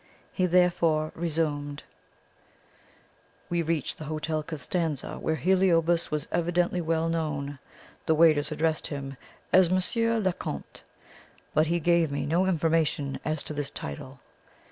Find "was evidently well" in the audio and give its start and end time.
6.09-7.07